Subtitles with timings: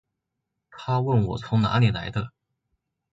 [0.71, 2.31] 她问我从哪里来的